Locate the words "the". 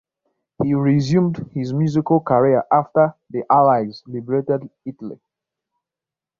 3.29-3.43